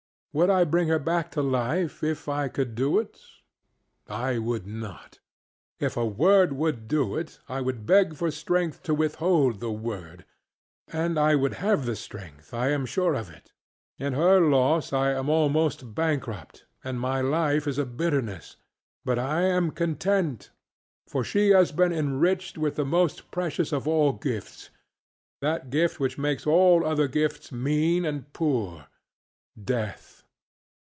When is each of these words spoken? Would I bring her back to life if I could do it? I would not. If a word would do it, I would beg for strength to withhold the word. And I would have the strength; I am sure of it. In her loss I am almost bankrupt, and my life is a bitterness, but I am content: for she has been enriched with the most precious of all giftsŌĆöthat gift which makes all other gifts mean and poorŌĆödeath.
Would 0.33 0.49
I 0.49 0.63
bring 0.63 0.87
her 0.87 0.97
back 0.97 1.29
to 1.31 1.41
life 1.41 2.05
if 2.05 2.29
I 2.29 2.47
could 2.47 2.73
do 2.73 2.99
it? 2.99 3.19
I 4.07 4.37
would 4.37 4.65
not. 4.65 5.19
If 5.77 5.97
a 5.97 6.05
word 6.05 6.53
would 6.53 6.87
do 6.87 7.17
it, 7.17 7.39
I 7.49 7.59
would 7.59 7.85
beg 7.85 8.15
for 8.15 8.31
strength 8.31 8.81
to 8.83 8.93
withhold 8.93 9.59
the 9.59 9.73
word. 9.73 10.23
And 10.87 11.19
I 11.19 11.35
would 11.35 11.55
have 11.55 11.85
the 11.85 11.97
strength; 11.97 12.53
I 12.53 12.69
am 12.69 12.85
sure 12.85 13.13
of 13.13 13.29
it. 13.29 13.51
In 13.97 14.13
her 14.13 14.39
loss 14.39 14.93
I 14.93 15.11
am 15.11 15.27
almost 15.27 15.93
bankrupt, 15.93 16.63
and 16.81 16.97
my 16.97 17.19
life 17.19 17.67
is 17.67 17.77
a 17.77 17.83
bitterness, 17.85 18.55
but 19.03 19.19
I 19.19 19.41
am 19.41 19.69
content: 19.71 20.49
for 21.09 21.25
she 21.25 21.49
has 21.49 21.73
been 21.73 21.91
enriched 21.91 22.57
with 22.57 22.75
the 22.77 22.85
most 22.85 23.31
precious 23.31 23.73
of 23.73 23.85
all 23.85 24.17
giftsŌĆöthat 24.17 25.69
gift 25.69 25.99
which 25.99 26.17
makes 26.17 26.47
all 26.47 26.85
other 26.85 27.09
gifts 27.09 27.51
mean 27.51 28.05
and 28.05 28.31
poorŌĆödeath. 28.31 30.07